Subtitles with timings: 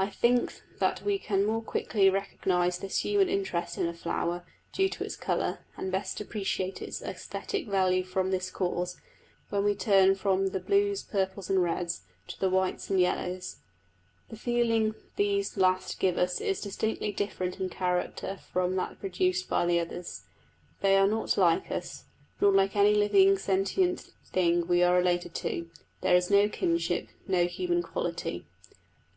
[0.00, 4.88] I think that we can more quickly recognise this human interest in a flower, due
[4.88, 9.00] to its colour, and best appreciate its æsthetic value from this cause,
[9.50, 13.58] when we turn from the blues, purples, and reds, to the whites and the yellows.
[14.28, 19.66] The feeling these last give us is distinctly different in character from that produced by
[19.66, 20.24] the others.
[20.80, 22.06] They are not like us,
[22.40, 27.44] nor like any living sentient thing we are related to: there is no kinship, no
[27.46, 28.46] human quality.